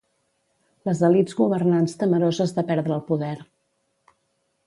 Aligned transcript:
Les 0.87 1.01
elits 1.09 1.35
governants 1.41 1.93
temeroses 2.03 2.55
de 2.57 2.65
perdre 2.71 2.99
el 2.99 3.05
poder 3.13 3.35